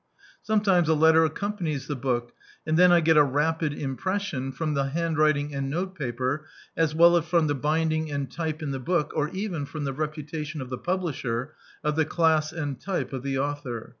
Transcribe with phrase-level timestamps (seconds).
[0.41, 2.31] Sometimes a letter accompanies the book;
[2.65, 7.25] and then I get a rapid impression, from the handwriting and notepaper as well as
[7.27, 10.71] from the bind ing and type in the book, or even from the reputation of
[10.71, 11.53] the publisher,
[11.83, 13.89] of the class and type of the author.